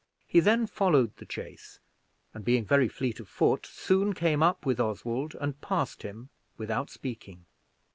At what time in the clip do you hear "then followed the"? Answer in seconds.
0.39-1.27